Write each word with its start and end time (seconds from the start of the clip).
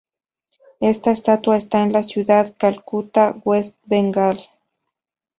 Esta 0.79 1.11
estatua 1.11 1.57
está 1.57 1.83
en 1.83 1.93
la 1.93 2.01
ciudad 2.01 2.45
de 2.47 2.53
Calcuta, 2.55 3.35
West 3.45 3.77
Bengal. 3.85 4.39